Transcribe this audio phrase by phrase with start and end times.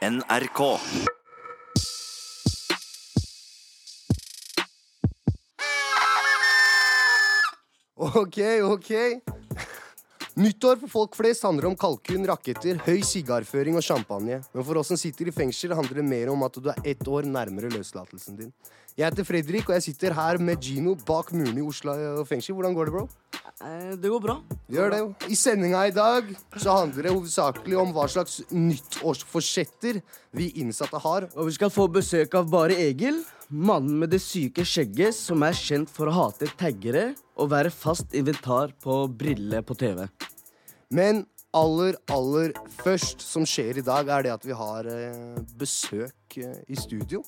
[0.00, 0.60] NRK.
[7.96, 9.20] Ok, ok.
[10.40, 14.40] Nyttår for folk flest handler om kalkun, raketter, høy sigarføring og champagne.
[14.54, 17.04] Men for oss som sitter i fengsel, handler det mer om at du er ett
[17.04, 18.54] år nærmere løslatelsen din.
[18.96, 22.56] Jeg heter Fredrik, og jeg sitter her med Gino bak murene i Oslo fengsel.
[22.56, 23.29] Hvordan går det, bro?
[23.60, 24.36] Eh, Det går bra.
[24.70, 25.00] Gjør det.
[25.32, 30.00] I sendinga i dag så handler det hovedsakelig om hva slags nyttårsforsetter
[30.36, 31.28] vi innsatte har.
[31.36, 33.22] Og vi skal få besøk av Bare Egil.
[33.50, 38.14] Mannen med det syke skjegget som er kjent for å hate taggere og være fast
[38.14, 40.04] inventar på briller på TV.
[40.94, 46.38] Men aller, aller først som skjer i dag, er det at vi har eh, besøk
[46.38, 47.24] eh, i studio.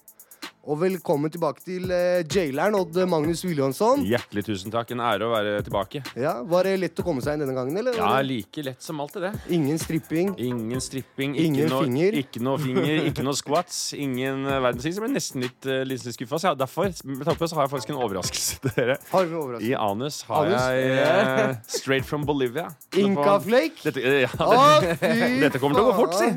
[0.62, 4.04] Og velkommen tilbake til eh, jaileren Odd Magnus Williamson.
[4.06, 4.92] Hjertelig tusen takk.
[4.94, 6.04] En ære å være tilbake.
[6.14, 7.96] Ja, Var det lett å komme seg inn denne gangen, eller?
[7.98, 9.32] Ja, like lett som alltid, det.
[9.56, 10.30] Ingen stripping.
[10.38, 12.18] Ingen stripping, Ingen ikke noe, finger.
[12.20, 14.94] Ikke noe finger, ikke noe squats, ingen verdensting.
[14.94, 16.38] Så jeg ble nesten litt, uh, litt skuffa.
[16.38, 18.96] Så ja, derfor med tanke på det, så har jeg faktisk en overraskelse til dere.
[19.10, 19.72] Har vi overraskelse?
[19.72, 20.62] I anus har Anus?
[20.62, 22.68] jeg eh, straight from Bolivia.
[23.02, 23.82] Inca Flake?
[23.88, 26.30] Dette, eh, ja, Å, det, fy dette kommer til å gå fort, si.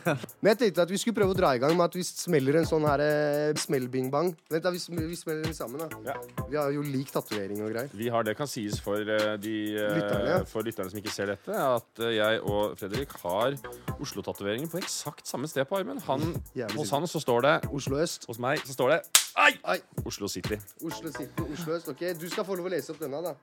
[0.00, 0.26] faen.
[0.40, 2.62] Men jeg tenkte at vi skulle prøve å dra i gang med at vi smeller
[2.62, 4.32] en sånn her eh, smell-bing-bang.
[4.52, 6.00] Vent da, vi, sm vi smeller den sammen, da.
[6.12, 6.16] Ja.
[6.48, 7.90] Vi har jo lik tatovering og greier.
[7.96, 10.38] Vi har det kan sies for, eh, de, eh, Lytterne.
[10.46, 13.56] for lytterne som ikke ser dette, at eh, jeg og Fredrik har
[14.00, 16.00] Oslo-tatoveringer på eksakt samme sted på armen.
[16.08, 18.26] Han, Jævlig hos han så står det Oslo øst.
[18.30, 19.00] Hos meg så står det
[19.36, 19.52] Ai!
[19.68, 19.80] Ai.
[20.04, 20.56] Oslo City.
[20.80, 21.88] Oslo City, Oslo øst.
[21.92, 23.34] Ok, Du skal få lov å lese opp denne, da.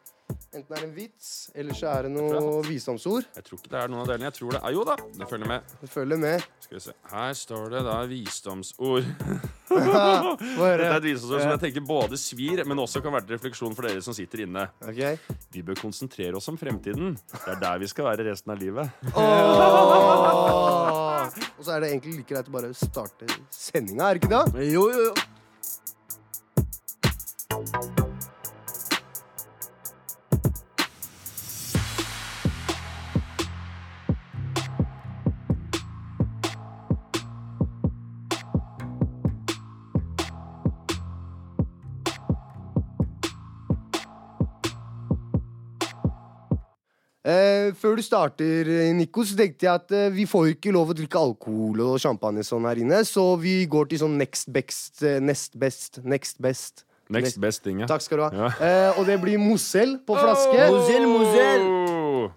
[0.54, 3.26] Enten er det en vits, eller så er det noe visdomsord.
[3.36, 4.26] Jeg tror ikke det er noen av delene.
[4.30, 5.74] Jeg tror det er Jo da, det følger med.
[5.82, 6.46] Det følger med.
[6.66, 6.94] Skal vi se.
[7.12, 9.10] Her står det da visdomsord.
[9.74, 10.04] Dette
[10.64, 13.90] er et visdomsord som jeg tenker både svir, men også kan være til refleksjon for
[13.90, 14.66] dere som sitter inne.
[14.86, 15.02] Ok.
[15.54, 17.18] Vi bør konsentrere oss om fremtiden.
[17.34, 19.06] Det er der vi skal være resten av livet.
[19.14, 20.34] Åh.
[21.58, 24.70] Og så er det egentlig like greit å bare starte sendinga, er det ikke det?
[24.74, 25.33] Jo, jo, jo.
[25.64, 26.03] you
[47.84, 50.94] før du starter, eh, Nico, så tenkte jeg at eh, vi får jo ikke lov
[50.94, 55.04] å drikke alkohol og champagne sånn her inne, så vi går til sånn next best,
[55.04, 56.86] next nest best, next best.
[57.12, 57.88] Next best thing, ja.
[57.92, 58.30] Takk skal du ha.
[58.32, 58.50] Ja.
[58.64, 60.70] Eh, og det blir Mozell på flaske.
[60.72, 61.66] Mozell, Mozell.
[61.68, 62.32] Oh!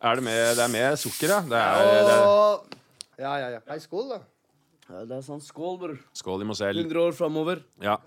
[0.00, 1.40] Er det med, det er med sukker, ja?
[1.44, 2.78] Det er, det er,
[3.20, 3.64] Ja, ja, ja.
[3.68, 4.22] Hei, skål, da.
[4.88, 5.98] Ja, det er sånn skål, bror.
[6.16, 6.80] skål i Mozell.
[6.80, 7.60] 100 år framover.
[7.84, 8.00] Ja.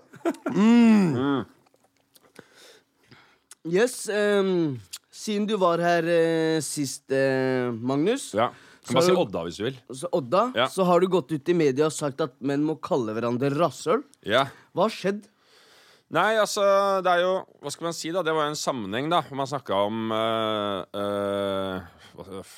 [3.64, 4.80] Yes, Um,
[5.14, 8.50] siden du var her uh, sist, uh, Magnus, ja.
[8.84, 9.76] Kan bare si Odda hvis du vil.
[9.96, 10.66] så Odda, Ja.
[10.68, 14.02] så har du gått ut i media og sagt at menn må kalle hverandre rasshøl.
[14.28, 14.42] Ja.
[14.76, 15.22] Hva har skjedd?
[16.12, 16.62] Nei, altså,
[17.02, 17.32] det er jo
[17.64, 18.20] Hva skal man si, da?
[18.22, 21.80] Det var jo en sammenheng, da, man snakka om øh, øh,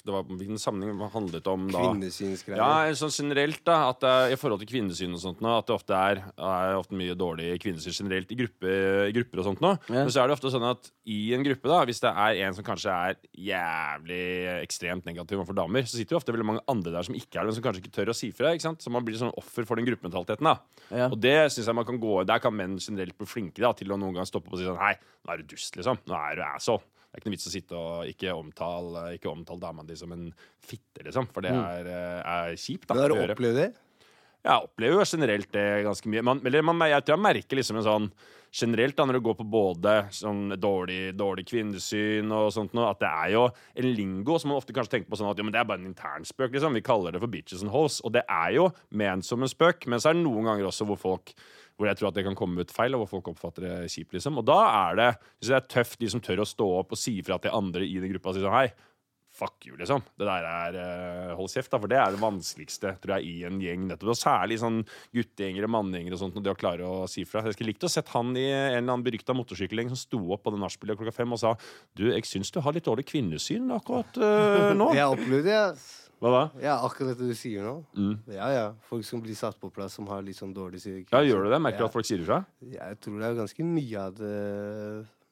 [0.05, 1.79] Det var Hvilken sammenheng man handlet om da?
[1.87, 2.59] Kvinnesynsgreier.
[2.61, 3.77] Ja, sånn generelt, da.
[3.95, 6.75] At det, er- I forhold til kvinnesyn og sånt nå, at det ofte er, er
[6.77, 8.75] ofte mye dårlig kvinnesyn generelt i, gruppe,
[9.09, 9.71] i grupper og sånt nå.
[9.89, 10.03] Ja.
[10.03, 12.59] Men så er det ofte sånn at i en gruppe, da, hvis det er en
[12.59, 14.21] som kanskje er jævlig
[14.67, 17.47] ekstremt negativ overfor damer, så sitter jo ofte veldig mange andre der som ikke er
[17.47, 18.53] det, men som kanskje ikke tør å si fra.
[18.53, 18.83] ikke sant?
[18.85, 20.45] Så man blir sånn offer for den gruppementaliteten.
[20.51, 20.59] da.
[20.91, 21.09] Ja.
[21.09, 23.93] Og det synes jeg man kan gå Der kan menn generelt bli flinke da, til
[23.93, 26.03] å noen gang stoppe opp og si sånn Hei, nå er du dust, liksom.
[26.09, 26.85] Nå er du asshole.
[27.07, 30.11] Det er ikke noe vits å sitte og ikke omtale, ikke omtale dama di som
[30.13, 30.29] en
[30.61, 31.31] fitte, liksom.
[31.33, 32.89] For det er, eh, er kjipt.
[32.89, 33.71] da, Men har du opplevd det?
[34.47, 36.23] Jeg opplever jo generelt det ganske mye.
[36.23, 38.11] Man, eller man, jeg tror jeg merker liksom en sånn
[38.57, 43.03] Generelt da, når det går på både sånn dårlig, dårlig kvinnesyn og sånt noe, at
[43.03, 45.53] det er jo en lingo som man ofte kanskje tenker på sånn at jo, men
[45.53, 46.79] det er bare en intern spøk, liksom.
[46.79, 47.99] Vi kaller det for bitches and hoes.
[48.07, 50.87] Og det er jo ment som en spøk, men så er det noen ganger også
[50.89, 51.35] hvor folk
[51.77, 54.17] hvor jeg tror at det kan komme ut feil, og hvor folk oppfatter det kjipt.
[54.17, 54.41] liksom.
[54.41, 57.01] Og da er det hvis det er tøft, de som tør å stå opp og
[57.01, 58.69] si fra til andre i den gruppa og si sånn Hei,
[59.37, 60.01] fuck you, liksom.
[60.17, 61.81] Det der er uh, Hold kjeft, da.
[61.83, 63.85] For det er det vanskeligste, tror jeg, i en gjeng.
[63.91, 64.15] nettopp.
[64.15, 64.81] Og særlig sånn
[65.17, 67.45] guttegjengere, manngjengere og sånt, og det å klare å si fra.
[67.45, 70.47] Jeg skulle likt å sett han i en eller annen berykta motorsykkelgjeng som sto opp
[70.47, 71.53] på det nachspielet klokka fem og sa
[71.97, 74.91] Du, jeg syns du har litt dårlig kvinnesyn akkurat uh, nå.
[74.97, 75.61] Jeg det.
[76.23, 76.43] Hva da?
[76.65, 77.75] Ja, akkurat det du sier nå.
[77.97, 78.15] Mm.
[78.33, 78.67] Ja, ja.
[78.89, 81.51] Folk som blir satt på plass, som har litt sånn dårlig psykisk Ja, gjør du
[81.53, 81.61] det?
[81.61, 81.91] Merker du Ja.
[81.91, 82.39] at folk sier ifra?
[82.65, 84.33] Jeg tror det er ganske mye av det,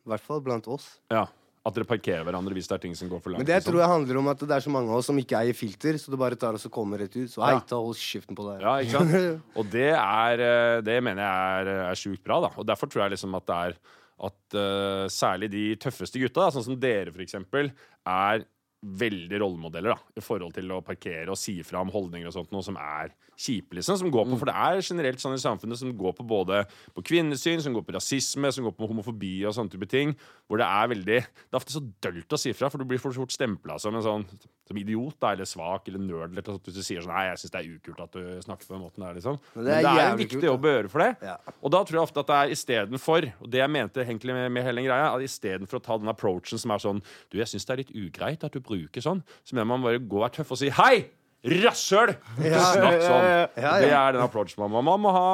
[0.05, 0.99] i hvert fall blant oss.
[1.11, 1.25] Ja.
[1.65, 3.41] At dere parkerer hverandre hvis det er ting som går for langt?
[3.41, 5.17] Men det jeg tror jeg handler om at det er så mange av oss som
[5.17, 7.31] ikke eier filter, så det bare tar oss og kommer rett ut.
[7.33, 8.61] Så hei, ta hold kjeften på deg.
[8.61, 9.45] Ja, ikke sant?
[9.59, 12.53] Og det er eh, Det mener jeg er, er sjukt bra, da.
[12.61, 13.79] Og derfor tror jeg liksom at det er
[14.25, 17.73] at uh, særlig de tøffeste gutta, da, sånn som dere for eksempel,
[18.07, 18.45] er
[18.85, 22.51] veldig rollemodeller da, i forhold til å parkere og si fra om holdninger og sånt,
[22.53, 23.99] noe som er kjipe, liksom.
[23.99, 26.61] Som går på, For det er generelt sånn i samfunnet som går på både
[26.95, 30.13] på kvinnesyn, som går på rasisme, som går på homofobi og sånne type ting.
[30.47, 33.01] Hvor det er veldig Det er ofte så dølt å si fra, for du blir
[33.03, 34.27] for fort stempla som en sånn
[34.65, 36.33] som idiot da, eller svak eller nerd.
[36.33, 38.69] Eller sånt, hvis du sier sånn Nei, jeg syns det er ukult at du snakker
[38.69, 39.41] på den måten der, liksom.
[39.55, 41.11] Men Men det det er er, en jævlig viktig jobb å gjøre for det.
[41.29, 41.37] Ja.
[41.61, 44.47] Og da tror jeg ofte at det er istedenfor, og det jeg mente egentlig med,
[44.53, 47.67] med hele den greia, istedenfor å ta den approachen som er sånn Du, jeg syns
[47.69, 48.74] det er litt ugreit at du bruker
[49.05, 50.97] sånn, så mener man bare gå og være tøff og si hei!
[51.45, 52.15] Rasshøl!
[52.41, 53.27] Ikke snakk sånn.
[53.55, 55.27] Det er den approachen man må Man må ha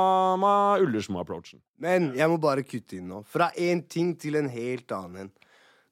[0.42, 1.60] man Ullersmo-approachen.
[1.78, 3.20] Men jeg må bare kutte inn nå.
[3.30, 5.30] Fra én ting til en helt annen.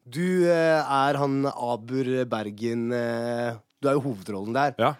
[0.09, 4.75] Du eh, er han Abur Bergen eh, Du er jo hovedrollen der.
[4.81, 4.95] Ja.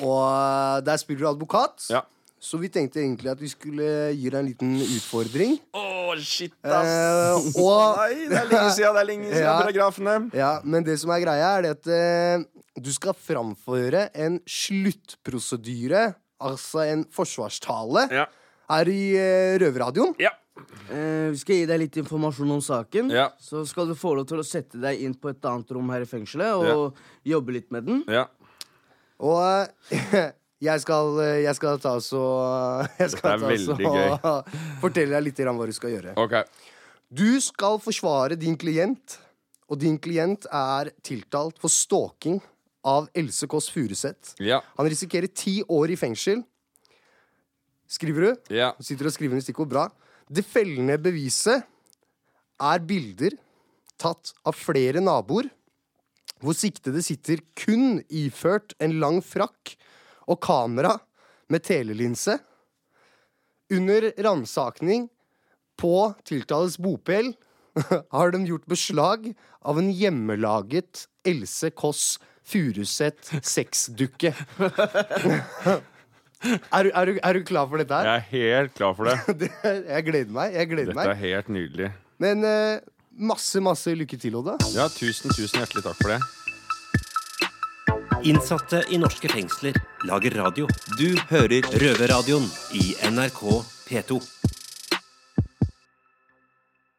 [0.00, 1.86] Og eh, der spiller du advokat.
[1.92, 2.02] Ja.
[2.42, 3.84] Så vi tenkte egentlig at vi skulle
[4.18, 5.52] gi deg en liten utfordring.
[5.78, 8.96] Oh, shit, Eh, og Nei, det er lenge siden.
[8.96, 9.52] Det er lenge siden Ja.
[9.62, 10.16] paragrafene.
[10.34, 12.44] Ja, men det som er greia, er det at eh,
[12.82, 18.26] du skal framføre en sluttprosedyre, altså en forsvarstale, Ja.
[18.70, 20.14] her i eh, Røverradioen.
[20.18, 20.34] Ja.
[20.90, 23.10] Eh, vi skal gi deg litt informasjon om saken.
[23.14, 23.30] Ja.
[23.40, 26.02] Så skal du få lov til å sette deg inn på et annet rom her
[26.02, 28.02] i fengselet og jobbe litt med den.
[28.10, 28.26] ja.
[29.22, 29.38] Og
[29.94, 32.22] eh, jeg skal, eh, jeg skal ta så
[33.02, 33.90] Jeg skal ta så veldig
[34.84, 36.14] fortelle deg litt om hva du skal gjøre.
[36.22, 36.46] Okay.
[37.12, 39.18] Du skal forsvare din klient,
[39.68, 42.40] og din klient er tiltalt for stalking
[42.88, 44.34] av Else Kåss Furuseth.
[44.42, 44.60] Ja.
[44.78, 46.42] Han risikerer ti år i fengsel.
[47.90, 48.54] Skriver du?
[48.56, 48.72] Ja.
[48.78, 49.70] Du sitter og skriver under stikkord.
[49.70, 49.86] Bra.
[50.32, 51.66] Det fellende beviset
[52.62, 53.36] er bilder
[54.00, 55.50] tatt av flere naboer,
[56.42, 59.76] hvor siktede sitter kun iført en lang frakk
[60.28, 60.96] og kamera
[61.52, 62.38] med telelinse.
[63.72, 65.08] Under ransakning
[65.80, 67.32] på tiltales bopel
[68.14, 69.32] har de gjort beslag
[69.64, 74.34] av en hjemmelaget Else Kåss Furuseth sexdukke.
[76.72, 78.08] er, du, er, er du klar for dette her?
[78.10, 79.16] Jeg er helt klar for det.
[79.44, 80.56] Det, jeg gleder meg.
[80.58, 81.92] jeg gleder Dette er helt nydelig.
[82.22, 82.82] Men eh,
[83.30, 84.58] masse, masse lykke til, Odda.
[84.74, 86.20] Ja, tusen, tusen hjertelig takk for det.
[88.28, 89.78] Innsatte i norske fengsler
[90.08, 90.66] lager radio.
[90.98, 93.42] Du hører Røverradioen i NRK
[93.86, 94.18] P2.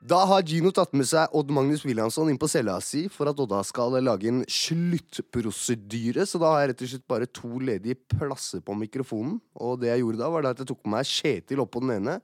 [0.04, 3.40] Da har Gino tatt med seg Odd Magnus Williamson inn på cella si for at
[3.40, 6.26] Odda skal lage en sluttprosedyre.
[6.28, 9.38] Så da har jeg rett og slett bare to ledige plasser på mikrofonen.
[9.56, 11.96] Og det jeg gjorde da, var at jeg tok med meg Kjetil opp på den
[12.00, 12.18] ene.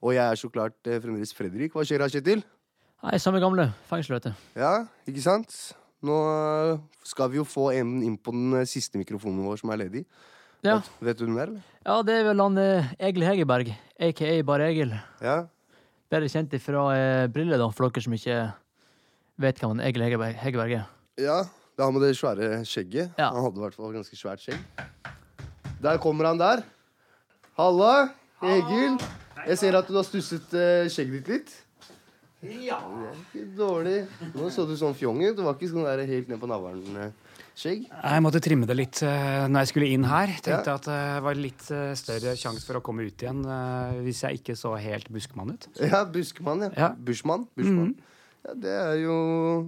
[0.00, 1.74] Og jeg er så klart eh, fremdeles Fredrik.
[1.74, 2.44] Hva skjer da, Kjetil?
[3.04, 4.48] Nei, samme gamle fengsel, vet du.
[4.58, 4.72] Ja,
[5.08, 5.52] ikke sant?
[6.06, 9.72] Nå eh, skal vi jo få en inn på den eh, siste mikrofonen vår som
[9.74, 10.04] er ledig.
[10.66, 11.66] Ja, Vet, vet du hvem det er, eller?
[11.86, 13.68] ja det er vel han eh, Egil Hegerberg,
[14.08, 14.94] aka Bare Egil.
[15.22, 15.36] Ja.
[16.10, 18.38] Bedre kjent fra eh, Brille, da, for dere som ikke
[19.42, 20.88] vet hvem han Egil Hegerberg, Hegerberg er.
[21.18, 23.14] Ja, det er han med det svære skjegget.
[23.18, 23.30] Ja.
[23.34, 24.58] Han hadde i hvert fall ganske svært skjegg.
[25.82, 26.64] Der kommer han der.
[27.58, 28.08] Halla,
[28.42, 28.98] Egil.
[29.46, 31.56] Jeg ser at du har stusset eh, skjegget ditt litt.
[32.42, 32.78] Ja.
[32.86, 33.96] Det er ikke dårlig.
[34.36, 35.36] Nå så du sånn fjong ut.
[35.38, 37.88] Du var ikke sånn der helt ned på navlen-skjegg.
[37.90, 40.30] Jeg måtte trimme det litt uh, når jeg skulle inn her.
[40.38, 40.76] Tenkte Ja.
[40.78, 44.38] at det var litt eh, større sjanse for å komme ut igjen eh, hvis jeg
[44.42, 45.66] ikke så helt buskmann ut.
[45.82, 46.70] Ja, buskmann, ja.
[46.78, 46.92] Ja.
[46.94, 47.48] Bushmann.
[47.58, 47.96] Bushmann.
[48.46, 49.16] Ja, det er jo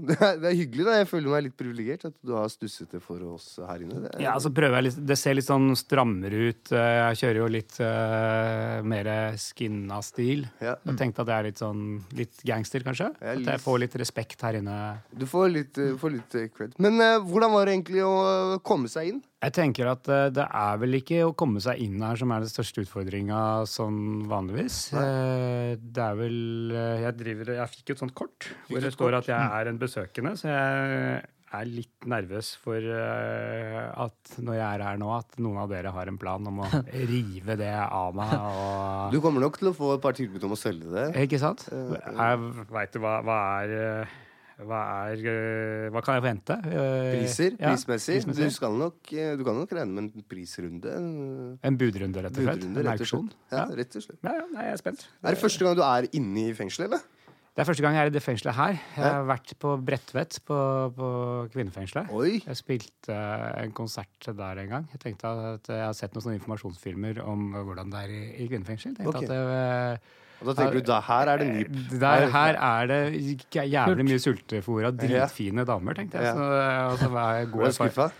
[0.08, 0.96] det er, det er hyggelig, da.
[1.00, 4.02] Jeg føler meg litt privilegert at du har stusset det for oss her inne.
[4.04, 6.72] Det er, Ja, så prøver jeg litt, Det ser litt sånn strammere ut.
[6.72, 9.10] Eh, Jeg kjører jo litt uh, mer
[9.40, 10.46] skinna stil.
[10.62, 10.76] Ja.
[10.86, 11.82] Jeg tenkte at det er litt sånn
[12.16, 13.10] litt gangster, kanskje.
[13.20, 14.76] Ja, At jeg får litt respekt her inne.
[15.12, 16.76] Du får litt, uh, får litt cred.
[16.82, 19.20] Men uh, hvordan var det egentlig å komme seg inn?
[19.40, 22.44] Jeg tenker at eh, det er vel ikke å komme seg inn her som er
[22.44, 24.78] den største utfordringa sånn vanligvis.
[24.92, 25.78] Nei.
[25.80, 26.38] Det er vel
[26.76, 29.80] eh, Jeg driver Jeg fikk et sånt kort hvor det står at jeg er en
[29.80, 35.40] besøkende, så jeg er litt nervøs for eh, at når jeg er her nå, at
[35.42, 36.68] noen av dere har en plan om å
[37.10, 38.36] rive det av meg.
[38.36, 41.08] Og, Du kommer nok til å få et par tilbud om å selge det.
[41.24, 41.64] Ikke sant?
[41.72, 44.18] Jeg veit du hva, hva er eh,
[44.66, 46.56] hva, er, eh, hva kan jeg forvente?
[46.68, 48.18] Eh, Priser, ja, prismessig.
[48.18, 48.50] prismessig.
[48.60, 50.96] Du, nok, eh, du kan nok regne med en prisrunde.
[50.96, 52.60] en En budrunde, rett og slett.
[52.60, 53.30] budrunde, En rett og auksjon.
[53.52, 54.20] Ja, rett og slett.
[54.22, 55.08] Ja, ja, nei, jeg er spent.
[55.22, 57.02] Er det første gang du er inne i fengselet, eller?
[57.50, 58.76] Det er første gang jeg er i det fengselet her.
[58.94, 60.58] Jeg har vært på Bredtvet, på,
[60.94, 61.08] på
[61.52, 62.12] kvinnefengselet.
[62.14, 62.38] Oi!
[62.46, 63.16] Jeg spilte
[63.58, 64.86] en konsert der en gang.
[64.94, 68.48] Jeg tenkte at jeg har sett noen sånne informasjonsfilmer om hvordan det er i, i
[68.48, 68.94] kvinnefengsel.
[68.96, 69.26] Tenkte okay.
[69.26, 71.76] at det, Og da tenker du da her er det nyp.
[72.00, 76.34] Der, her er det jævlig mye sultefòra, dritfine damer, tenkte jeg.
[76.34, 76.50] Så,
[76.88, 77.28] altså, hva
[77.68, 78.10] er skuffa?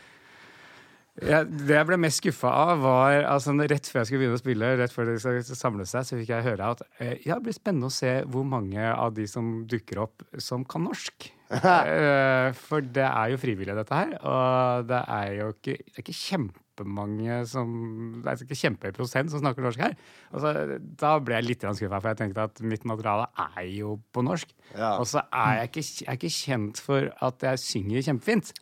[1.27, 4.41] Ja, det jeg ble mest skuffa av, var altså, rett før jeg skulle begynne å
[4.41, 7.49] spille, rett før de skulle samle seg, så fikk jeg høre at eh, ja, det
[7.49, 11.31] blir spennende å se hvor mange av de som dukker opp, som kan norsk.
[11.50, 14.12] Eh, For det er jo frivillig, dette her.
[14.23, 16.15] Og det er jo ikke, det er ikke
[16.81, 19.95] kjempemange som Det er ikke kjempehøy prosent som snakker norsk her.
[20.33, 24.25] Altså, da ble jeg litt skuffa, for jeg tenkte at mitt materiale er jo på
[24.25, 24.49] norsk.
[24.75, 24.97] Ja.
[24.99, 28.53] Og så er jeg ikke, jeg er ikke kjent for at jeg synger kjempefint.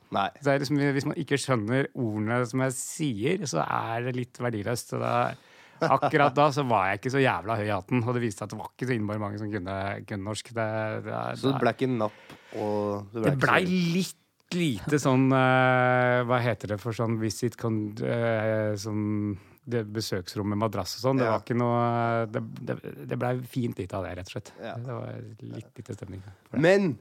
[0.45, 4.95] Liksom, hvis man ikke skjønner ordene som jeg sier, så er det litt verdiløst.
[4.95, 5.33] Så da,
[5.81, 8.49] akkurat da så var jeg ikke så jævla høy i hatten, og det viste seg
[8.49, 9.77] at det var ikke så innmari mange som kunne,
[10.09, 10.55] kunne norsk.
[10.57, 10.71] Det,
[11.07, 12.25] det, Så det ble ikke napp,
[12.59, 14.17] og det ble det så- litt
[14.55, 19.37] lite sånn eh, Hva heter det for sånn visit con, eh, sånn
[19.69, 21.19] det besøksrom med madrass og sånn.
[21.21, 21.33] Det Ja.
[21.35, 22.76] var ikke noe Det, det,
[23.11, 24.52] det blei fint lite av det, rett og slett.
[24.64, 24.75] Ja.
[24.81, 26.23] Det var litt lite stemning.
[26.57, 26.99] Men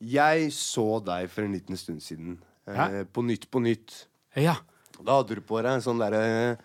[0.00, 2.38] jeg så deg for en liten stund siden.
[2.66, 4.06] Eh, På Nytt på Nytt.
[4.34, 4.56] Ja.
[5.04, 6.56] Da hadde du på deg en sånn derre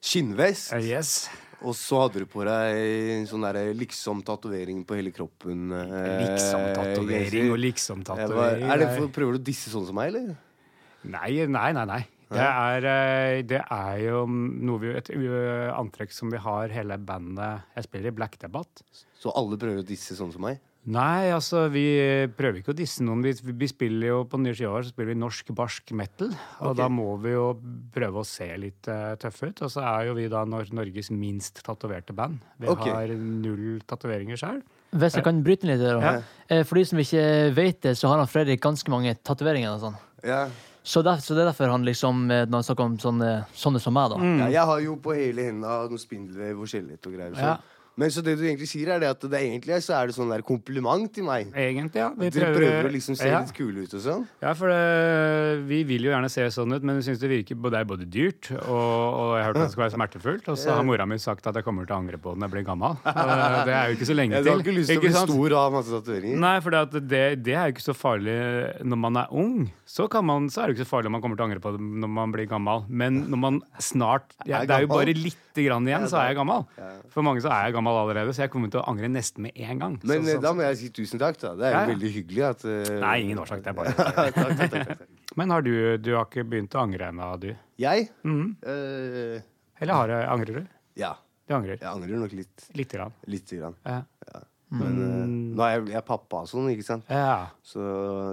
[0.00, 0.72] skinnvest.
[0.72, 1.28] Uh, yes.
[1.60, 5.68] Og så hadde du på deg sånn derre liksom-tatovering på hele kroppen.
[5.76, 8.64] eh, Liksom-tatovering og liksom-tatovering.
[8.64, 8.80] Er
[9.12, 10.38] Prøver du å disse sånn som meg, eller?
[11.04, 11.84] Nei, nei, nei.
[11.84, 12.02] nei.
[12.30, 14.24] Det er, eh, det er jo
[14.78, 15.08] vi, et
[15.74, 18.84] antrekk som vi har hele bandet Jeg spiller i Black Debate.
[19.18, 20.60] Så alle prøver å disse sånn som meg?
[20.88, 21.84] Nei, altså, vi
[22.32, 23.20] prøver ikke å disse noen.
[23.20, 26.30] Vi, vi spiller jo På nye skiva så spiller vi norsk barsk metal.
[26.62, 26.78] Og okay.
[26.80, 27.50] da må vi jo
[27.92, 29.60] prøve å se litt uh, tøffe ut.
[29.66, 32.40] Og så er jo vi da Nor Norges minst tatoverte band.
[32.56, 32.94] Vi okay.
[32.96, 34.62] har null tatoveringer sjøl.
[34.90, 36.00] Hvis jeg kan bryte litt der.
[36.02, 36.14] Ja.
[36.48, 37.22] Eh, For de som ikke
[37.54, 39.76] vet det, så har han Fredrik ganske mange tatoveringer.
[39.76, 40.00] og sånn.
[40.26, 40.46] Ja.
[40.80, 43.82] Så, der, så det er derfor han liksom, eh, når han snakker om sånne, sånne
[43.84, 44.32] som meg, da.
[44.46, 44.48] ja.
[44.56, 47.36] Jeg har jo på hele henda noen spindelvev og skjelett og greier.
[47.36, 47.52] Så.
[47.52, 47.79] Ja.
[48.00, 50.30] Men så det du egentlig sier, er det at det egentlig så er det sånn
[50.32, 51.50] der kompliment til meg.
[51.52, 52.08] Egentlig, ja.
[52.16, 53.42] Vi Dere prøver å liksom se ja.
[53.44, 54.24] litt kule ut og sånn.
[54.40, 57.58] Ja, for det, vi vil jo gjerne se sånn ut, men vi syns det virker
[57.70, 60.48] det er både dyrt og, og jeg har hørt at det skal være smertefullt.
[60.50, 62.48] Og så har mora mi sagt at jeg kommer til å angre på det når
[62.48, 62.96] jeg blir gammel.
[63.04, 64.50] Det er jo ikke så lenge til.
[64.50, 66.40] har ikke lyst til å bli stor og ha masse tatoveringer.
[66.46, 68.38] Nei, for det, det er jo ikke så farlig
[68.86, 69.68] når man er ung.
[69.90, 71.62] Så, kan man, så er det ikke så farlig om man kommer til å angre
[71.62, 72.84] på det når man blir gammel.
[72.88, 76.38] Men når man snart ja, Det er jo bare lite grann igjen, så er jeg
[76.38, 76.66] gammel.
[77.10, 79.52] For mange så er jeg gammel allerede, så jeg kommer til å angre nesten med
[79.56, 79.96] en gang.
[80.02, 81.54] Men så, eh, så, da må jeg si tusen takk, da.
[81.58, 81.90] Det er jo Ja, ja.
[81.94, 82.92] veldig hyggelig at uh...
[83.06, 83.62] Nei, ingen årsak.
[83.64, 85.02] Det er bare takk, takk, takk.
[85.40, 87.50] Men har du, du har ikke begynt å angre ennå, du?
[87.82, 88.08] Jeg?
[88.22, 88.46] Mhm.
[88.62, 89.40] Uh...
[89.80, 90.70] Eller har, du- angrer du?
[91.00, 91.14] ja.
[91.50, 91.80] Du angrer.
[91.80, 92.66] Jeg angrer nok litt.
[92.78, 93.14] Lite grann.
[93.26, 93.74] Litt grann.
[93.82, 94.04] Ja.
[94.70, 95.30] Men mm.
[95.58, 97.08] nå er jeg, jeg er pappa og sånn, ikke sant.
[97.10, 97.48] ja.
[97.66, 97.80] Så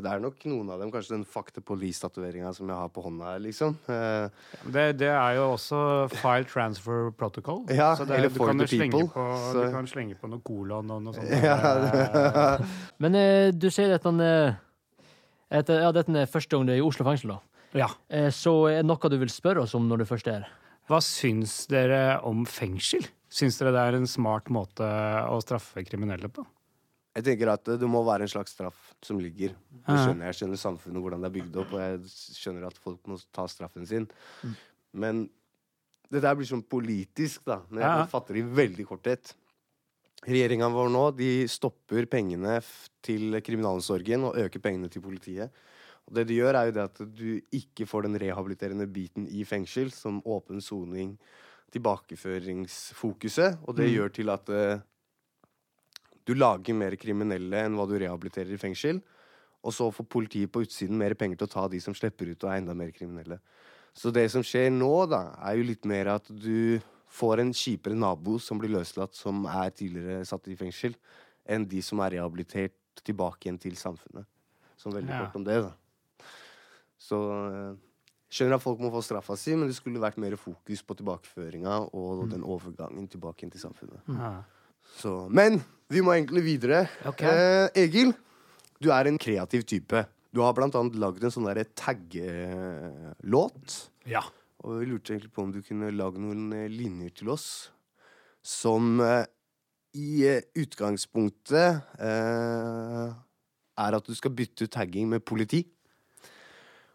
[0.06, 3.34] det er nok noen av dem, kanskje den Fakta Police-tatoveringa som jeg har på hånda
[3.42, 3.74] liksom.
[3.90, 4.30] Eh,
[4.66, 5.80] Det, det er jo også
[6.14, 7.64] file transfer protocol.
[7.74, 10.30] Ja, så det, eller du, for kan the people, på, så- du kan slenge på
[10.30, 11.34] noe kolon og noe sånt.
[11.42, 12.58] Ja,
[13.02, 14.22] Men eh, du sier at han
[15.48, 17.68] etter, ja, dette er første gang du er i Oslo fengsel, da.
[17.86, 17.90] ja.
[18.12, 20.56] Eh, så er det noe du vil spørre oss om når du først er her?
[20.88, 23.08] Hva syns dere om fengsel?
[23.38, 24.86] Syns dere det er en smart måte
[25.30, 26.46] å straffe kriminelle på?
[27.18, 29.54] Jeg tenker at det må være en slags straff som ligger.
[29.88, 30.38] Jeg skjønner jeg.
[30.38, 32.02] Skjønner samfunnet, hvordan det er bygd opp, og jeg
[32.38, 34.06] skjønner at folk må ta straffen sin.
[34.94, 35.24] Men
[36.14, 37.62] det der blir sånn politisk, da.
[37.74, 38.06] Jeg Ja.
[38.06, 39.34] fatter det i veldig korthet.
[40.26, 42.62] Regjeringa vår nå de stopper pengene
[43.02, 45.52] til kriminalomsorgen og øker pengene til politiet.
[46.08, 49.44] Og det de gjør, er jo det at du ikke får den rehabiliterende biten i
[49.44, 51.18] fengsel, som åpen soning,
[51.74, 54.80] tilbakeføringsfokuset, og det gjør til at eh,
[56.28, 59.00] du lager mer kriminelle enn hva du rehabiliterer i fengsel.
[59.68, 62.44] Og så får politiet på utsiden mer penger til å ta de som slipper ut
[62.46, 63.40] og er enda mer kriminelle.
[63.98, 66.78] Så det som skjer nå, da, er jo litt mer at du
[67.18, 70.94] får en kjipere nabo som blir løslatt, som er tidligere satt i fengsel,
[71.48, 72.76] enn de som er rehabilitert
[73.08, 74.28] tilbake igjen til samfunnet.
[74.78, 75.24] Så veldig Ja.
[75.26, 75.74] kort om det, da.
[77.00, 77.76] Så eh,
[78.32, 81.76] skjønner at folk må få straffa si, men det skulle vært mer fokus på tilbakeføringa
[81.96, 84.02] og den overgangen tilbake inn til samfunnet.
[84.10, 84.42] Mm.
[84.98, 86.86] Så, men vi må egentlig videre.
[87.08, 87.28] Okay.
[87.28, 88.12] Eh, Egil,
[88.84, 90.04] du er en kreativ type.
[90.36, 93.68] Du har blant annet lagd en sånn taggelåt.
[94.08, 94.24] ja.
[94.66, 97.70] Og vi lurte egentlig på om du kunne lage noen eh, linjer til oss
[98.48, 99.26] som eh,
[99.98, 103.08] i eh, utgangspunktet eh,
[103.78, 105.62] er at du skal bytte ut tagging med politi.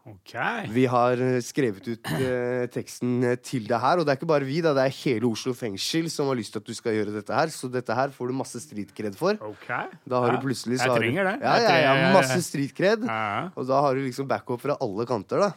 [0.03, 0.33] OK.
[0.75, 4.29] Vi har eh, skrevet ut eh, teksten eh, til det her, og det er ikke
[4.33, 6.97] bare vi, da, det er hele Oslo fengsel som har lyst til at du skal
[6.97, 9.39] gjøre dette her, så dette her får du masse streetkred for.
[9.53, 9.93] Okay.
[10.11, 11.37] Da har Ja, du plutselig så Jeg trenger det.
[11.45, 13.07] Ja, ja, ja, masse streetkred.
[13.07, 15.53] Og da har du liksom backup fra alle kanter, da.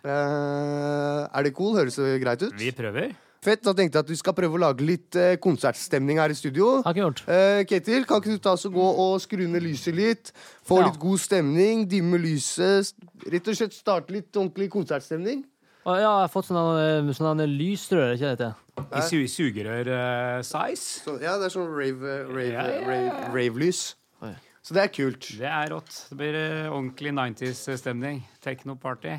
[0.00, 1.76] Eh, er det cool?
[1.76, 2.56] Høres det greit ut?
[2.56, 3.12] Vi prøver.
[3.42, 3.62] Fett.
[3.66, 6.76] Da tenkte jeg at vi skal prøve å lage litt eh, konsertstemning her i studio.
[6.84, 7.22] Har ikke gjort.
[7.26, 10.30] Eh, Ketil, kan ikke du ta oss og gå og skru ned lyset litt?
[10.68, 10.86] Få Ja.
[10.86, 12.92] litt god stemning, dimme lyset.
[13.26, 15.42] Rett og slett starte litt ordentlig konsertstemning.
[15.82, 18.52] Å, ja, jeg har fått sånne, sånne lysrør, ikke det?
[18.94, 21.02] I su sugerør-size.
[21.02, 22.86] Så, ja, det er sånn rave, rave, Ja, ja, ja.
[22.86, 23.80] rave, rave-lys.
[24.22, 24.30] Oi.
[24.62, 25.26] Så det er kult.
[25.42, 25.90] Det er rått.
[26.12, 28.22] Det blir eh, ordentlig 90s-stemning.
[28.40, 29.18] Techno-party.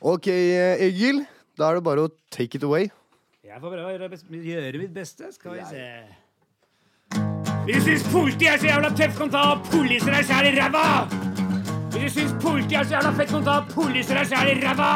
[0.00, 1.26] Ok, eh, Egil.
[1.60, 2.88] Da er det bare å take it away.
[3.54, 5.28] Jeg får prøve å gjøre, gjøre mitt beste.
[5.30, 5.82] Skal vi se.
[7.68, 10.54] Hvis du syns politiet er så jævla tøft, kan ta og polise deg sjæl i
[10.56, 10.86] ræva!
[11.94, 14.56] Hvis du syns politiet er så jævla fett, kan ta og polise deg sjæl i
[14.58, 14.90] ræva!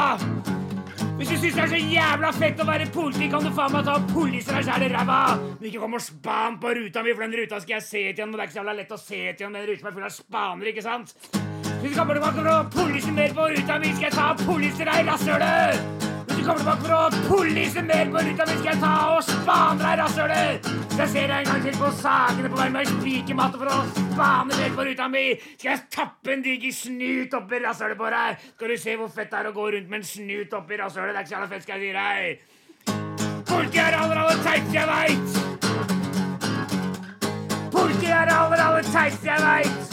[1.20, 3.86] Hvis du syns det er så jævla fett å være politi, kan du faen meg
[3.86, 5.20] ta og polise deg sjæl i ræva!
[5.52, 8.10] Men ikke kom og span på ruta mi, for den ruta skal jeg se til
[8.10, 9.84] igjen, og det er ikke så jævla lett å se til igjen med en rute
[9.84, 11.14] som er full av spaner, ikke sant?
[11.78, 14.46] Hvis du kommer tilbake og å polise mer på ruta mi, skal jeg ta og
[14.50, 16.07] polise deg i rasshølet!
[16.48, 19.98] Kommer tilbake for å polise mer på ruta mi, skal jeg ta og spane deg
[20.00, 20.68] rasshølet!
[20.94, 23.82] Skal jeg se deg en gang til på sakene på vei med spikermatte for å
[23.90, 25.24] spane mer på ruta mi?
[25.58, 28.40] Skal jeg tappe en diger snut oppi rasshølet på deg?
[28.54, 31.12] Skal du se hvor fett det er å gå rundt med en snut oppi rasshølet?
[31.12, 32.40] Det er ikke så jævla fett, skal jeg si deg.
[33.52, 35.28] Politiet er aller, aller teiteste jeg veit.
[37.76, 39.84] Politiet er aller, aller teiteste jeg veit.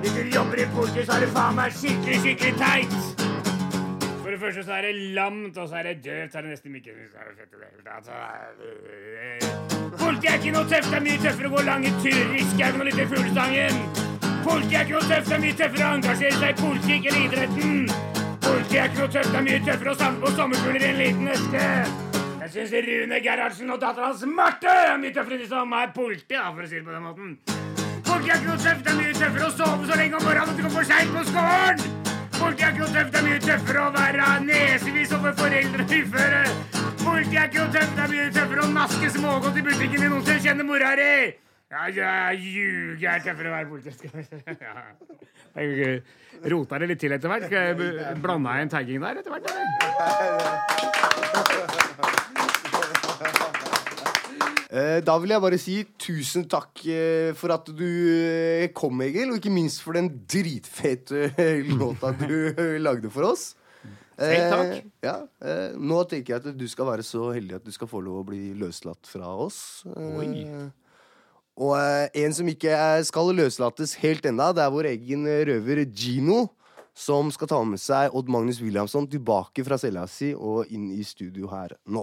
[0.00, 3.21] Hvis du jobber i politiet, så er du faen meg skikkelig, skikkelig teit.
[4.32, 6.50] For det første så er det lamt, og så er det døvt, så er det
[6.50, 7.18] nesten ikke så
[10.28, 12.88] er ikke noe tøft, det er mye tøffere å gå lange turer i skauen og
[12.88, 13.82] lytte til fuglesangen.
[14.46, 17.26] Politiet er ikke noe tøft, det er mye tøffere å engasjere seg i politikk eller
[17.26, 17.76] idretten.
[18.46, 21.00] Politiet er ikke noe tøft, det er mye tøffere å samle på sommerfugler i en
[21.02, 21.64] liten eske.
[22.40, 25.92] Jeg syns Rune Gerhardsen og dattera hans Marte er mye tøffere enn de som er
[25.98, 27.36] politi, for å si det på den måten.
[28.08, 30.48] Politiet er ikke noe tøft, det er mye tøffere å sove så lenge om morgenen
[30.48, 32.01] at du kommer for seint på skolen.
[32.42, 35.92] Politiet er ikke noe tøft, det er mye tøffere å være nesevis over foreldre og
[35.98, 36.40] uføre.
[37.02, 40.12] Politiet er ikke noe tøft, det er mye tøffere å naske smågodt i butikken enn
[40.16, 41.12] noen som kjenner mora di.
[41.72, 43.90] Ja, jeg ljuger, er tøffere å være politi.
[44.66, 45.62] Ja.
[45.62, 46.02] Jeg
[46.48, 47.44] rota det litt til etter hvert.
[47.46, 47.76] Skal jeg
[48.64, 49.46] en tagging der etter hvert?
[54.72, 59.30] Eh, Da vil jeg bare si tusen takk eh, for at du eh, kom, Egil.
[59.34, 61.28] Og ikke minst for den dritfete
[61.80, 63.50] låta du lagde for oss.
[64.16, 64.70] Selv takk.
[64.76, 67.88] Eh, ja, eh, nå tenker jeg at du skal være så heldig at du skal
[67.90, 69.82] få lov å bli løslatt fra oss.
[69.88, 70.70] Eh,
[71.60, 71.76] Og
[72.16, 76.46] en som ikke skal løslates helt ennå, det er vår egen røver Gino.
[76.96, 81.00] Som skal ta med seg Odd Magnus Williamson tilbake fra cella si og inn i
[81.08, 82.02] studio her nå.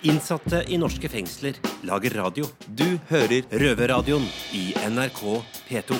[0.00, 2.46] Innsatte i norske fengsler lager radio.
[2.64, 4.22] Du hører Røverradioen
[4.56, 5.18] i NRK
[5.66, 5.98] P2.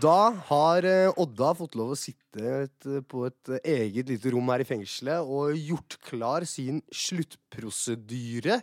[0.00, 4.64] Da har eh, Odda fått lov å sitte på et eh, eget lite rom her
[4.64, 8.62] i fengselet og gjort klar sin sluttprosedyre.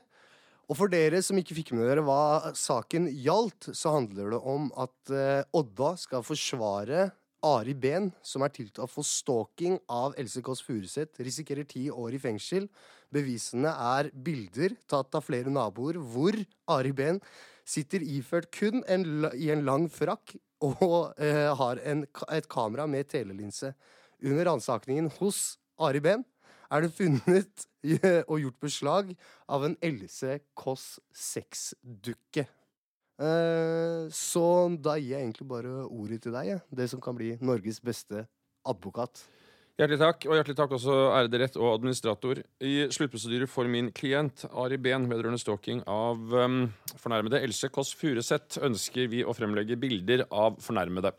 [0.65, 4.71] Og for dere som ikke fikk med dere hva saken gjaldt, så handler det om
[4.81, 7.11] at eh, Odda skal forsvare
[7.47, 12.19] Ari Behn, som er tiltalt for stalking av Else Kåss Furuseth, risikerer ti år i
[12.19, 12.65] fengsel.
[13.13, 16.35] Bevisene er bilder tatt av flere naboer hvor
[16.75, 17.21] Ari Behn
[17.67, 19.05] sitter iført kun en,
[19.35, 23.71] i en lang frakk og eh, har en, et kamera med telelinse.
[24.23, 26.25] Under ransakingen hos Ari Behn
[26.73, 27.67] er det funnet
[28.31, 29.15] og gjort beslag
[29.47, 32.47] av en Else Kåss sexdukke.
[33.17, 34.45] Eh, så
[34.77, 38.27] da gir jeg egentlig bare ordet til deg, det som kan bli Norges beste
[38.67, 39.25] advokat.
[39.77, 42.39] Hjertelig takk, og hjertelig takk også ærede rett og administrator.
[42.65, 46.63] I sluttprosedyre for min klient Ari Behn vedrørende stalking av um,
[46.97, 51.13] fornærmede Else Kåss Furuseth ønsker vi å fremlegge bilder av fornærmede.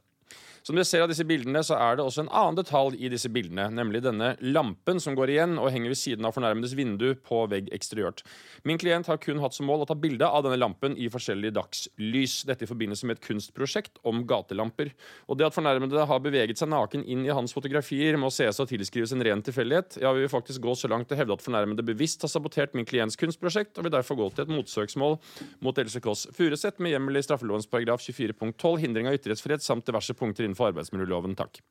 [0.68, 3.30] Som dere ser av disse bildene, så er det også en annen detalj i disse
[3.32, 7.38] bildene, nemlig denne lampen som går igjen og henger ved siden av fornærmedes vindu på
[7.48, 8.20] vegg eksteriørt.
[8.68, 11.54] Min klient har kun hatt som mål å ta bilde av denne lampen i forskjellig
[11.56, 12.42] dagslys.
[12.50, 14.90] Dette i forbindelse med et kunstprosjekt om gatelamper.
[15.32, 18.68] Og det at fornærmede har beveget seg naken inn i hans fotografier, må ses og
[18.68, 19.96] tilskrives en ren tilfeldighet.
[20.04, 22.84] Ja, vi vil faktisk gå så langt å hevde at fornærmede bevisst har sabotert min
[22.84, 25.16] klients kunstprosjekt, og vil derfor gå til et motsøksmål
[25.64, 29.64] mot Else Kåss Furuseth med hjemmel i straffelovens paragraf 24 punkt 12, hindring av ytringsfrihet
[29.64, 31.38] samt diverse punkter innenfor arbeidsmiljøloven.
[31.38, 31.62] Takk.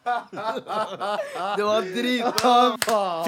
[1.56, 2.54] Det var dritbra!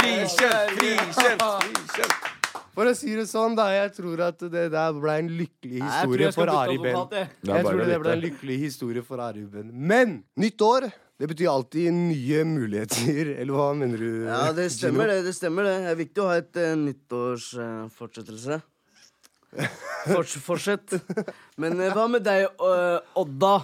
[0.00, 0.78] Frikjent!
[0.78, 2.30] Frikjent!
[2.72, 3.66] For å si det sånn, da.
[3.74, 6.96] Jeg tror at det der ble en lykkelig historie for Ari Ben.
[7.44, 9.68] Jeg tror det ble en lykkelig historie for Ari Ben.
[9.72, 10.88] Men nytt år,
[11.20, 13.34] det betyr alltid nye muligheter.
[13.42, 14.24] Eller hva mener du?
[14.24, 15.20] Ja, det stemmer det.
[15.28, 15.76] det stemmer det.
[15.84, 18.62] Det er viktig å ha et uh, nyttårsfortsettelse.
[20.08, 20.96] Forts fortsett.
[21.60, 23.12] Men uh, hva med deg, Odda?
[23.20, 23.54] Odda?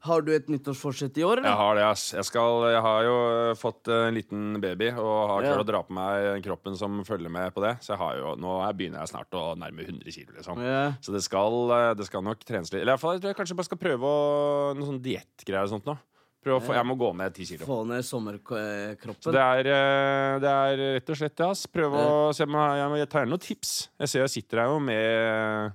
[0.00, 2.06] Har du et nyttårsforsett i år, Jeg har det, ass.
[2.14, 5.60] Jeg, skal, jeg har jo øh, fått øh, en liten baby og har klart Ja.
[5.60, 7.74] å dra på meg kroppen som følger med på det.
[7.84, 10.56] Så jo, nå er- begynner jeg snart å nærme 100 kilo, liksom.
[10.64, 10.94] Ja.
[11.04, 12.80] Så det skal, øh, det skal nok trenes litt.
[12.80, 15.68] Eller i hvert fall, jeg tror jeg kanskje bare skal prøve å, noen sånn diettgreier
[15.68, 15.98] og sånt nå.
[16.40, 17.66] Få, jeg må gå ned 10 kilo.
[17.68, 19.32] Få ned Så sommerkroppen.
[19.36, 21.66] det er, det er rett og slett det, ass.
[21.68, 23.72] Prøve å se om jeg, jeg, jeg tar gjerne noen tips.
[24.00, 25.74] Jeg ser jeg sitter her jo med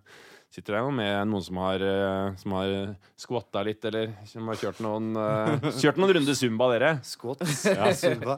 [0.56, 2.70] Sitter der jo med noen som har, øh, som har
[3.20, 6.92] skvatta litt, eller som har kjørt noen, øh, kjørt noen runder zumba, dere.
[7.04, 7.66] Squats.
[8.02, 8.38] Zumba.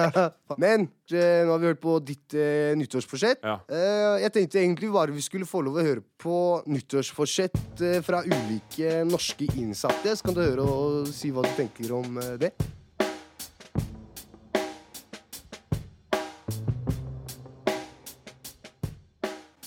[0.60, 3.40] Men eh, nå har vi hørt på ditt eh, nyttårsforsett.
[3.40, 3.56] Ja.
[3.72, 6.36] Eh, jeg tenkte egentlig bare vi skulle få lov å høre på
[6.68, 10.18] nyttårsforsett eh, fra ulike norske innsatte.
[10.18, 12.52] Så kan du høre og si hva du tenker om eh, det.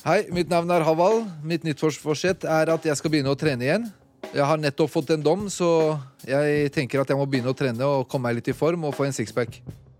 [0.07, 1.17] Hei, mitt navn er Haval.
[1.43, 3.87] Mitt nyttårsforsett er at jeg skal begynne å trene igjen.
[4.31, 7.83] Jeg har nettopp fått en dom, så jeg tenker at jeg må begynne å trene
[7.83, 9.57] og komme meg litt i form og få en sixpack.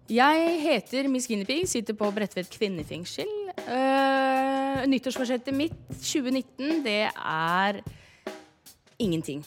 [0.07, 3.27] Jeg heter Miss Guinevere, sitter på Bredtvet kvinnefengsel.
[3.67, 7.81] Uh, nyttårsforsettet mitt 2019, det er
[9.03, 9.43] ingenting.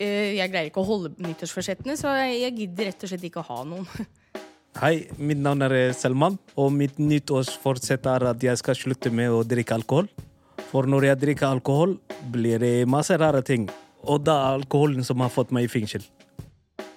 [0.00, 3.48] Uh, jeg greier ikke å holde nyttårsforsettene, så jeg, gidder rett og slett ikke å
[3.52, 4.08] ha noen.
[4.80, 9.28] Hei, mitt navn er eh, Selman, og mitt nyttårsforsett er at jeg skal slutte med
[9.28, 10.08] å drikke alkohol.
[10.70, 11.98] For når jeg drikker alkohol,
[12.32, 13.66] blir det masse rare ting.
[14.08, 16.06] Og det er alkoholen som har fått meg i fengsel.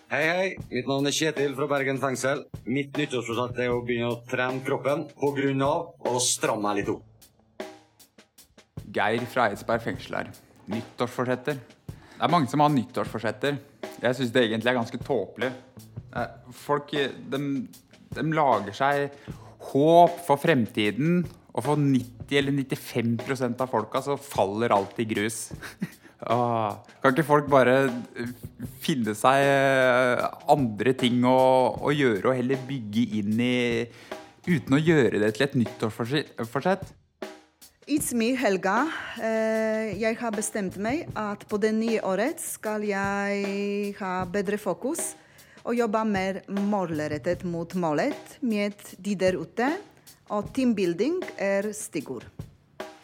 [0.08, 0.48] Hei, hei.
[0.72, 2.46] Mitt navn er Kjetil fra Bergen fengsel.
[2.64, 6.94] Mitt nyttårsforsett er å begynne å trene kroppen på grunn av å stramme meg litt
[6.94, 7.04] opp.
[8.96, 10.32] Geir fra Eidsberg fengsel her.
[10.72, 11.60] Nyttårsforsetter.
[11.92, 13.60] Det er mange som har nyttårsforsetter.
[14.00, 15.52] Jeg syns det egentlig er ganske tåpelig.
[16.16, 17.42] Eh, Folk de,
[18.16, 19.20] de lager seg
[19.72, 21.24] håp for fremtiden,
[21.56, 25.48] og for 90 eller 95% av folka så faller alt i grus.
[26.26, 27.74] Ah, kan ikke folk bare
[28.18, 28.30] eh,
[28.82, 33.58] finne seg eh, andre ting å, å gjøre, og heller bygge inn i
[34.46, 36.88] Uten å gjøre det til et nyttårsforsett?
[37.86, 38.88] It's me, Helga.
[39.18, 45.12] Eh, jeg har bestemt meg at på det nye året skal jeg ha bedre fokus
[45.66, 49.72] og jobbe mer målrettet mot målet med de der ute.
[50.34, 52.26] Og teambuilding er stikkord.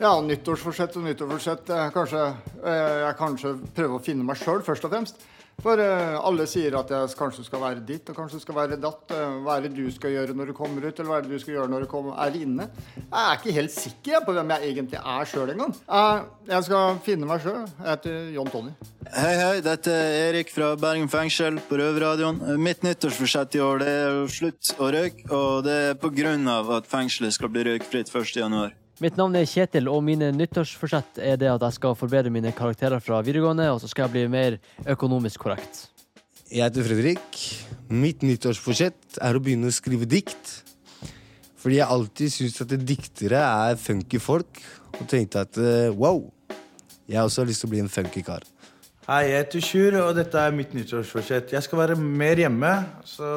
[0.02, 1.69] Ja, nyttårsforsett og nyttårsforsett.
[1.69, 2.21] eh, Kanskje,
[2.63, 5.21] eh, jeg kanskje prøver å finne meg sjøl, først og fremst.
[5.62, 9.12] For uh, alle sier at jeg kanskje skal være ditt og kanskje skal være datt.
[9.13, 11.36] Uh, Hva er det du skal gjøre når du kommer ut, eller hva er det
[11.38, 12.65] du skal gjøre når du kommer, er inne?
[12.97, 15.76] Jeg er ikke helt sikker på hvem jeg egentlig er sjøl engang.
[15.86, 17.62] Uh, Jeg skal finne meg sjøl.
[17.78, 18.74] Jeg heter John Tony.
[19.12, 22.41] Hei, hei, dette er Erik fra Bergen fengsel på Røverradioen.
[22.62, 26.47] Mitt nyttårsforsett i år det er å slutte å røyke, og det er på grunn
[26.50, 28.80] av at fengselet skal bli røykfritt 1.
[29.01, 33.01] Mitt navn er Kjetil, og mine nyttårsforsett er det at jeg skal forbedre mine karakterer
[33.01, 34.57] fra videregående, og så skal jeg bli mer
[34.93, 35.87] økonomisk korrekt.
[36.51, 37.39] Jeg heter Fredrik.
[37.89, 40.53] Mitt nyttårsforsett er å begynne å skrive dikt.
[41.57, 44.61] Fordi jeg alltid syns at diktere er funky folk,
[44.93, 46.27] og tenkte at eh, wow,
[47.09, 48.45] jeg også har lyst til å bli en funky kar.
[49.07, 51.55] Hei, jeg heter Sjur, og dette er mitt nyttårsforsett.
[51.57, 53.33] Jeg skal være mer hjemme, så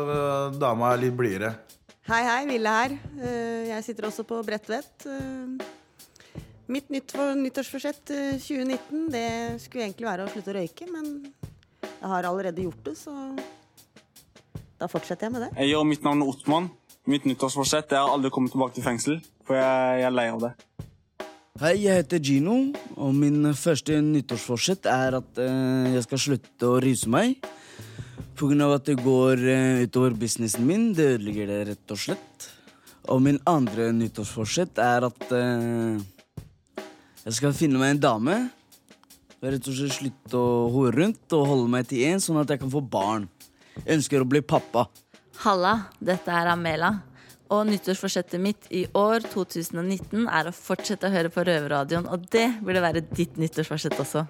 [0.61, 1.57] dama er litt blidere.
[2.05, 2.43] Hei, hei.
[2.49, 2.93] Ville her.
[3.17, 5.07] Eh, Jeg sitter også på Bredtvet.
[5.09, 5.65] Eh,
[6.69, 11.11] Mitt nytt nyttårsforsett eh, 2019 det skulle egentlig være å slutte å røyke, men
[11.85, 13.13] jeg har allerede gjort det, så
[14.81, 15.51] da fortsetter jeg med det.
[15.61, 16.71] Jeg og mitt navn er Ottmann.
[17.05, 20.41] Mitt nyttårsforsett er å aldri komme tilbake til fengsel, for jeg, jeg er lei av
[20.47, 20.53] det.
[21.61, 22.57] Hei, jeg heter Gino,
[22.97, 27.45] og min første nyttårsforsett er at eh, jeg skal slutte å ruse meg.
[28.45, 30.91] Av at det går eh, utover businessen min.
[30.95, 32.49] Det ødelegger det, rett og slett.
[33.13, 36.03] Og min andre nyttårsforsett er at eh,
[37.25, 38.37] jeg skal finne meg en dame.
[39.41, 42.53] Og rett og slett slutte å hore rundt og holde meg til én, sånn at
[42.53, 43.27] jeg kan få barn.
[43.81, 44.87] Jeg ønsker å bli pappa.
[45.45, 46.95] Halla, dette er Amela.
[47.53, 52.09] Og nyttårsforsettet mitt i år 2019 er å fortsette å høre på Røverradioen.
[52.09, 54.25] Og det burde være ditt nyttårsforsett også.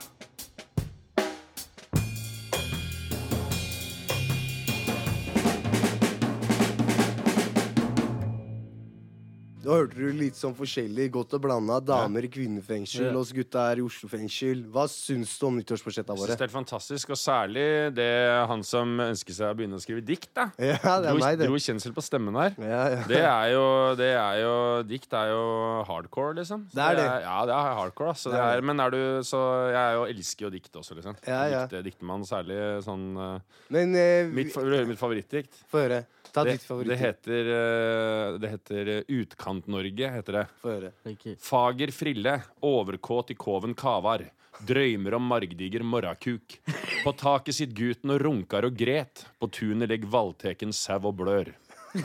[9.65, 11.79] Da hørte du litt sånn forskjellig, godt og blanda.
[11.81, 13.13] Damer i kvinnefengsel, Ja.
[13.19, 14.65] oss gutta her i Oslo fengsel.
[14.71, 16.37] Hva syns du om Jeg synes våre?
[16.37, 20.29] det er fantastisk, og særlig det han som ønsker seg å begynne å skrive dikt.
[20.35, 21.49] da Ja, det er dro, meg, det.
[21.49, 22.55] dro kjensel på stemmen her.
[22.61, 23.05] ja.
[23.09, 23.65] Det er jo,
[23.97, 26.67] det er jo Dikt er jo hardcore, liksom.
[26.71, 27.07] Så Det er det.
[27.25, 28.09] ja, det er hardcore.
[28.15, 28.33] Altså.
[28.35, 29.41] Er er, men er du så
[29.73, 31.17] Jeg er jo, elsker jo dikt også, liksom.
[31.27, 31.67] Ja, ja.
[31.67, 35.65] Dikte, diktemann, særlig sånn eh, Men eh, mitt, Vil du høre mitt favorittdikt?
[35.73, 36.05] Få høre.
[36.35, 36.89] Ta det, ditt favoritt.
[36.91, 40.47] det heter, eh, det heter eh, Utkant-Norge, heter det.
[40.63, 40.91] Få høre.
[41.39, 44.27] Fager frille, overkåt i koven kavar.
[44.67, 46.59] Drøymer om margdiger morrakuk.
[47.05, 49.25] På taket sitt gutten og runkar og gret.
[49.43, 51.51] På tunet legg valteken sau og blør.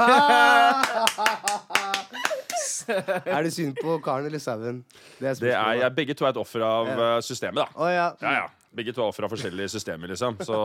[2.90, 4.84] er det synd på karen eller sauen?
[5.20, 5.82] Det er Det er, spørsmålet.
[5.84, 6.98] jeg, begge to er et offer av Ja.
[7.18, 7.66] eh, systemet, da.
[7.76, 8.08] Å, ja.
[8.22, 8.48] Ja, ja.
[8.70, 10.36] Begge to er fra forskjellige systemer, liksom.
[10.46, 10.58] Så,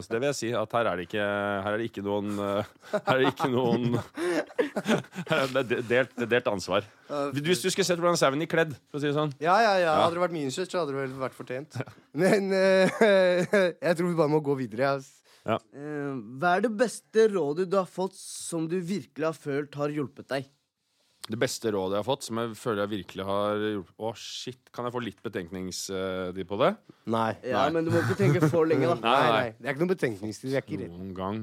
[0.00, 1.24] så det vil jeg si at her er det ikke,
[1.66, 6.14] her er det ikke noen eh, Her er det ikke noen er Det er delt,
[6.16, 6.88] det er delt ansvar.
[7.36, 9.74] Hvis du skulle sett hvordan sauen i kledd, for å si det sånn Ja, ja,
[9.82, 9.98] ja.
[10.00, 11.78] Hadde det vært min kjøtt, så hadde det vel vært fortjent.
[12.16, 13.04] Men uh,
[13.86, 14.96] jeg tror vi bare må gå videre.
[14.96, 15.12] Altså.
[15.46, 15.60] Ja.
[16.42, 20.26] hva er det beste rådet du har fått som du virkelig har følt har hjulpet
[20.32, 20.48] deg?
[21.26, 24.60] Det beste rådet jeg har fått, som jeg føler jeg virkelig har gjort Å, shit.
[24.74, 26.72] Kan jeg få litt betenkningstid på det?
[27.10, 27.30] Nei.
[27.42, 28.98] Ja, men du må ikke tenke for lenge, da.
[29.08, 29.46] Nei, nei.
[29.58, 30.50] Det er ikke noen betenkningstid.
[30.52, 30.94] Vi er ikke redd.
[30.94, 31.40] Noen gang.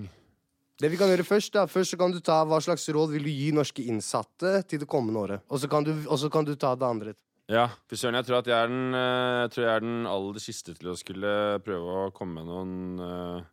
[0.80, 3.28] Det vi kan gjøre først, da Først så kan du ta hva slags råd vil
[3.28, 5.44] du gi norske innsatte til det kommende året.
[5.52, 7.14] Og så kan du, og så kan du ta det andre.
[7.52, 8.16] Ja, fy søren.
[8.18, 10.94] Jeg tror at jeg er den eh, Jeg tror jeg er den aller siste til
[10.94, 11.34] å skulle
[11.66, 13.44] prøve å komme med noen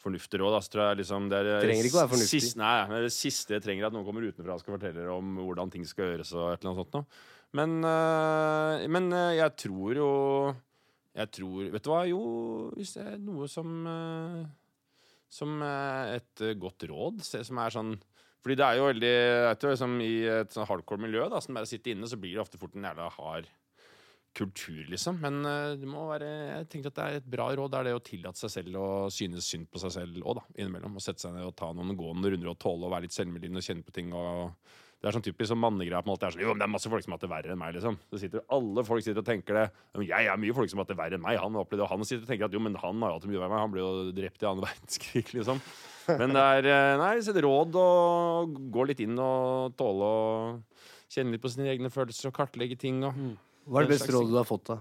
[0.00, 0.56] fornuftige råd.
[0.58, 2.40] Altså, tror jeg liksom det er eh, Trenger ikke å være fornuftig.
[2.44, 5.06] Siste, nei, det er det siste jeg trenger, at noen kommer utenfra og skal fortelle
[5.12, 6.32] om hvordan ting skal gjøres.
[6.36, 7.22] og et eller annet sånt noe.
[7.60, 10.10] Men, øh, men øh, jeg tror jo
[11.18, 12.04] Jeg tror Vet du hva?
[12.06, 12.20] Jo,
[12.76, 14.44] hvis det er noe som øh,
[15.26, 17.98] Som et godt råd, som er sånn
[18.40, 19.16] fordi det er jo veldig
[19.60, 22.40] tror, liksom, I et sånn hardcore miljø da, som bare sitter inne, så blir det
[22.40, 23.50] ofte fort en jævla hard
[24.36, 25.18] kultur, liksom.
[25.22, 27.72] Men eh, det må være jeg tenker at det er et bra råd.
[27.72, 30.44] Det er det å tillate seg selv å synes synd på seg selv òg, da.
[30.58, 30.98] Innimellom.
[30.98, 33.62] Og sette seg ned og ta noen gående runder og tåle å være litt selvmedlidende
[33.62, 34.14] og kjenne på ting.
[34.14, 34.54] og
[35.00, 36.02] det er sånn typisk sånn mannegreie.
[36.04, 37.60] Det er sånn, jo, men det er masse folk som har hatt det verre enn
[37.60, 37.72] meg.
[37.72, 37.96] liksom.
[38.12, 39.62] Det sitter, alle folk sitter og tenker det.
[40.04, 41.38] Jeg er mye folk som har hatt det verre enn meg.
[41.40, 43.30] Han opplevde, og han sitter og tenker at jo, men han har jo hatt det
[43.32, 43.64] mye verre enn meg.
[43.64, 45.62] Han ble jo drept i annen verdenskrig, liksom.
[46.20, 47.88] Men det er eh, nei, så et råd å
[48.76, 50.20] gå litt inn og tåle å
[51.08, 53.00] kjenne litt på sine egne følelser og kartlegge ting.
[53.08, 53.16] og
[53.68, 54.78] Hva er det beste rådet du har fått, da?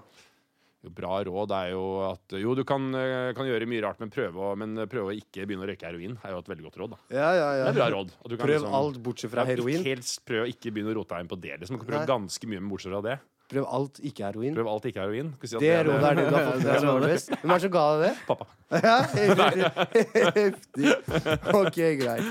[0.79, 4.09] jo, bra råd er jo at Jo, du kan, eh, kan gjøre mye rart, men
[4.09, 6.77] prøve, å, men prøve å ikke begynne å røyke heroin er jo et veldig godt
[6.79, 6.89] råd.
[6.93, 7.63] da Ja, ja, ja.
[7.65, 8.13] Det er bra råd.
[8.23, 9.83] at du kan Prøv liksom- alt bortsett fra heroin.
[9.83, 11.59] Helst prøv å ikke begynne å rote deg inn på det.
[11.59, 11.75] Liksom.
[11.75, 12.13] Du kan prøve Nei.
[12.15, 13.19] ganske mye med bortsett fra det.
[13.49, 14.55] Prøv alt, ikke heroin.
[14.55, 15.33] Prøv alt ikke heroin.
[15.43, 16.61] Si at Det rådet er det du har fått.
[16.61, 17.29] Det er best.
[17.29, 18.15] Hvem er det som ga deg det?
[18.29, 18.45] Pappa.
[18.87, 18.97] Ja,
[20.29, 20.95] Heftig.
[21.53, 22.23] Ok, greit.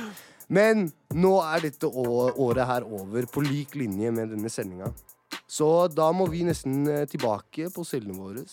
[0.48, 4.88] Men nå er dette året her over på lik linje med denne sendinga.
[5.48, 8.44] Så da må vi nesten eh, tilbake på cellene våre.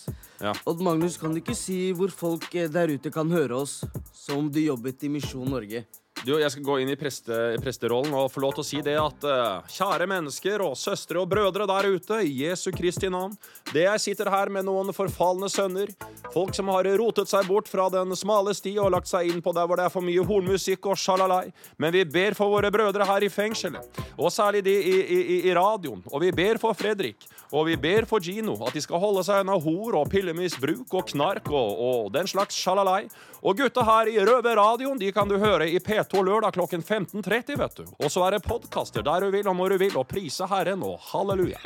[0.64, 3.82] Odd Magnus, kan du ikke si hvor folk eh, der ute kan høre oss,
[4.16, 5.84] som om du jobbet i Misjon Norge?
[6.24, 8.96] Du, jeg skal gå inn i, preste, presterollen og få lov til å si det
[8.98, 13.36] at uh, kjære mennesker og søstre og brødre der ute, i Jesu Kristi navn,
[13.74, 15.92] det jeg sitter her med noen forfalne sønner,
[16.34, 19.54] folk som har rotet seg bort fra den smale sti og lagt seg inn på
[19.54, 23.06] der hvor det er for mye hornmusikk og sjalalai, men vi ber for våre brødre
[23.12, 27.28] her i fengselet, og særlig de i, i, i, radioen, og vi ber for Fredrik,
[27.52, 31.12] og vi ber for Gino at de skal holde seg unna hor og pillemisbruk og
[31.12, 33.06] knark og, og den slags sjalalai.
[33.46, 37.58] Og gutta her i Røve radioen de kan du høre i P2 lørdag klokken 15.30,
[37.60, 37.84] vet du.
[38.02, 40.82] Og så er det podkaster der du vil og når du vil, og prise Herren
[40.86, 41.60] og halleluja.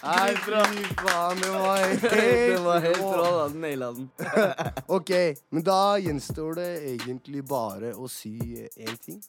[0.00, 0.50] Nei, fy
[0.98, 3.46] faen, det var helt Det var helt rå, da.
[3.54, 4.10] Naila den.
[4.98, 5.10] ok,
[5.54, 8.34] men da gjenstår det egentlig bare å si
[8.74, 9.22] én ting.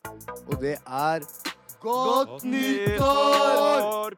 [0.48, 1.20] Og det er
[1.82, 4.18] Godt nyttår!